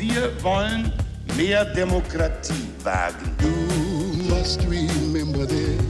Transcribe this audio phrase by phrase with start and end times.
[0.00, 0.90] Wir wollen
[1.36, 3.36] mehr Demokratie wagen.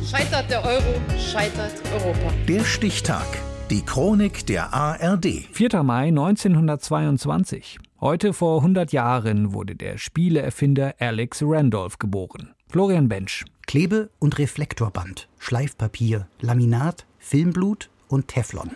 [0.04, 2.32] Scheitert der Euro, scheitert Europa.
[2.48, 3.24] Der Stichtag.
[3.70, 5.46] Die Chronik der ARD.
[5.52, 5.84] 4.
[5.84, 7.78] Mai 1922.
[8.00, 12.52] Heute vor 100 Jahren wurde der Spieleerfinder Alex Randolph geboren.
[12.68, 13.44] Florian Bench.
[13.68, 18.72] Klebe- und Reflektorband, Schleifpapier, Laminat, Filmblut und Teflon.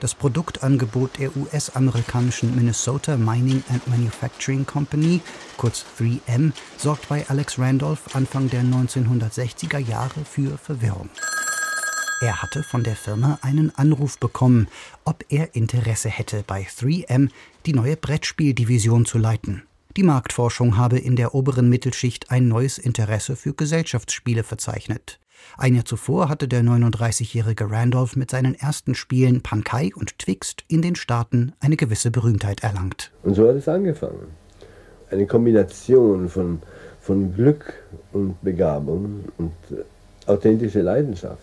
[0.00, 5.20] Das Produktangebot der US-amerikanischen Minnesota Mining and Manufacturing Company,
[5.56, 11.08] kurz 3M, sorgt bei Alex Randolph Anfang der 1960er Jahre für Verwirrung.
[12.20, 14.68] Er hatte von der Firma einen Anruf bekommen,
[15.04, 17.28] ob er Interesse hätte, bei 3M
[17.66, 19.62] die neue Brettspieldivision zu leiten.
[19.96, 25.20] Die Marktforschung habe in der oberen Mittelschicht ein neues Interesse für Gesellschaftsspiele verzeichnet.
[25.56, 30.82] Ein Jahr zuvor hatte der 39-jährige Randolph mit seinen ersten Spielen Pankai und Twixt in
[30.82, 33.12] den Staaten eine gewisse Berühmtheit erlangt.
[33.22, 34.26] Und so hat es angefangen.
[35.10, 36.60] Eine Kombination von,
[37.00, 37.74] von Glück
[38.12, 39.84] und Begabung und äh,
[40.26, 41.42] authentische Leidenschaft.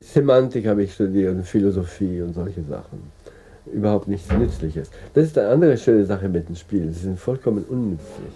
[0.00, 3.12] Semantik habe ich studiert und Philosophie und solche Sachen.
[3.66, 4.90] Überhaupt nichts Nützliches.
[5.12, 6.92] Das ist eine andere schöne Sache mit den Spielen.
[6.92, 8.32] Sie sind vollkommen unnützlich.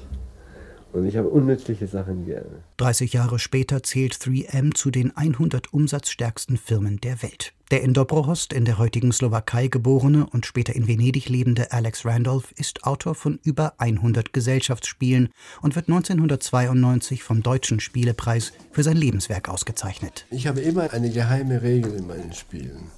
[0.94, 2.62] Und ich habe unnützliche Sachen gerne.
[2.76, 7.52] 30 Jahre später zählt 3M zu den 100 umsatzstärksten Firmen der Welt.
[7.72, 12.52] Der in Dobrohost in der heutigen Slowakei geborene und später in Venedig lebende Alex Randolph
[12.52, 15.30] ist Autor von über 100 Gesellschaftsspielen
[15.62, 20.26] und wird 1992 vom Deutschen Spielepreis für sein Lebenswerk ausgezeichnet.
[20.30, 22.92] Ich habe immer eine geheime Regel in meinen Spielen.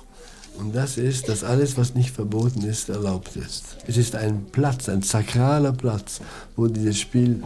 [0.59, 3.77] Und das ist, dass alles, was nicht verboten ist, erlaubt ist.
[3.87, 6.21] Es ist ein Platz, ein sakraler Platz,
[6.57, 7.43] wo dieses Spiel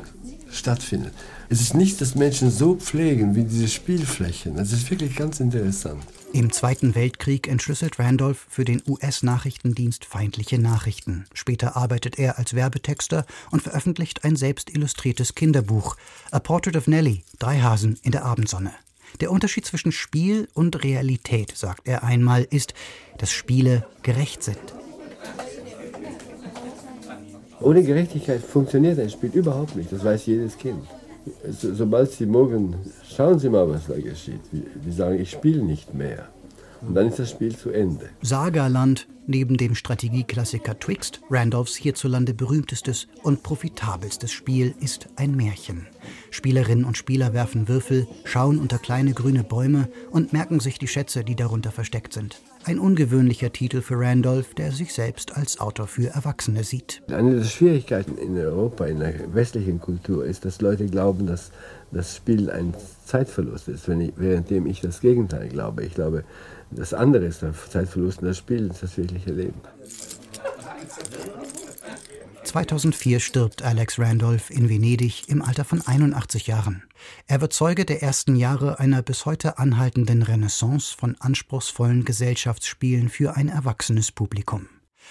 [0.50, 1.12] stattfindet.
[1.48, 4.56] Es ist nicht, dass Menschen so pflegen wie diese Spielflächen.
[4.56, 6.02] Das ist wirklich ganz interessant.
[6.32, 11.26] Im Zweiten Weltkrieg entschlüsselt Randolph für den US-Nachrichtendienst feindliche Nachrichten.
[11.34, 15.96] Später arbeitet er als Werbetexter und veröffentlicht ein selbst illustriertes Kinderbuch,
[16.30, 18.72] A Portrait of Nellie, Drei Hasen in der Abendsonne.
[19.20, 22.74] Der Unterschied zwischen Spiel und Realität, sagt er einmal, ist,
[23.18, 24.79] dass Spiele gerecht sind.
[27.60, 30.82] Ohne Gerechtigkeit funktioniert ein Spiel überhaupt nicht, das weiß jedes Kind.
[31.50, 32.74] So, sobald sie morgen,
[33.14, 34.40] schauen Sie mal, was da geschieht.
[34.52, 36.28] Die sagen, ich spiele nicht mehr.
[36.80, 38.08] Und dann ist das Spiel zu Ende.
[38.22, 45.86] Sagaland, neben dem Strategieklassiker Twixt, Randolphs hierzulande berühmtestes und profitabelstes Spiel, ist ein Märchen.
[46.30, 51.22] Spielerinnen und Spieler werfen Würfel, schauen unter kleine grüne Bäume und merken sich die Schätze,
[51.22, 52.40] die darunter versteckt sind.
[52.64, 57.02] Ein ungewöhnlicher Titel für Randolph, der sich selbst als Autor für Erwachsene sieht.
[57.10, 61.52] Eine der Schwierigkeiten in Europa, in der westlichen Kultur, ist, dass Leute glauben, dass
[61.90, 62.74] das Spiel ein
[63.06, 65.84] Zeitverlust ist, ich, währenddem ich das Gegenteil glaube.
[65.84, 66.24] Ich glaube,
[66.70, 69.60] das andere ist der Zeitverlust und das Spiel ist das wirkliche Leben.
[72.50, 76.82] 2004 stirbt Alex Randolph in Venedig im Alter von 81 Jahren.
[77.28, 83.36] Er wird Zeuge der ersten Jahre einer bis heute anhaltenden Renaissance von anspruchsvollen Gesellschaftsspielen für
[83.36, 84.66] ein erwachsenes Publikum.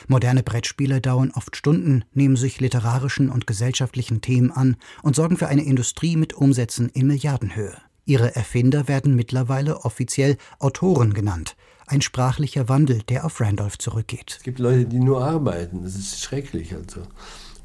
[0.09, 5.47] Moderne Brettspiele dauern oft Stunden, nehmen sich literarischen und gesellschaftlichen Themen an und sorgen für
[5.47, 7.77] eine Industrie mit Umsätzen in Milliardenhöhe.
[8.03, 11.56] Ihre Erfinder werden mittlerweile offiziell Autoren genannt.
[11.89, 14.35] Ein sprachlicher Wandel, der auf Randolph zurückgeht.
[14.38, 15.81] Es gibt Leute, die nur arbeiten.
[15.81, 16.75] Das ist schrecklich.
[16.75, 17.01] Also.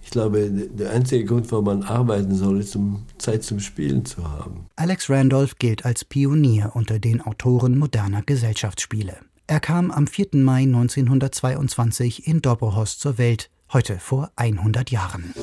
[0.02, 4.26] Ich glaube, der einzige Grund, warum man arbeiten soll, ist, um Zeit zum Spielen zu
[4.26, 4.64] haben.
[4.76, 9.14] Alex Randolph gilt als Pionier unter den Autoren moderner Gesellschaftsspiele.
[9.46, 10.28] Er kam am 4.
[10.32, 15.34] Mai 1922 in Dobrohos zur Welt, heute vor 100 Jahren.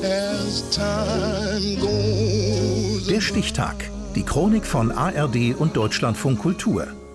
[3.07, 3.91] Der Stichtag.
[4.15, 6.87] Die Chronik von ARD und Deutschlandfunk Kultur.